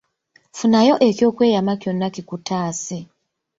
Funayo 0.57 0.95
ekyokweyama 1.07 1.73
kyonna 1.81 2.07
kikutaase. 2.15 2.97